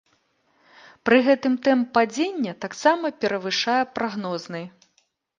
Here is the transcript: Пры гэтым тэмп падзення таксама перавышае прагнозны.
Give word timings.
Пры 1.09 1.17
гэтым 1.27 1.57
тэмп 1.67 1.85
падзення 1.97 2.53
таксама 2.65 3.11
перавышае 3.25 3.77
прагнозны. 3.99 4.63